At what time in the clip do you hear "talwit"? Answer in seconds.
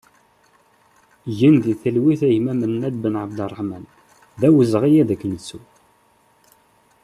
1.81-2.21